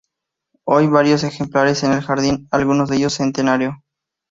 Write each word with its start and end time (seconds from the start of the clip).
Hay 0.65 0.87
varios 0.87 1.23
ejemplares 1.23 1.83
en 1.83 1.91
el 1.93 2.01
jardín, 2.01 2.47
alguno 2.49 2.87
de 2.87 2.95
ellos 2.97 3.13
centenario. 3.13 3.83